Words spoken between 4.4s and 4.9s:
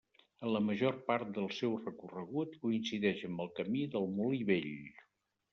Vell.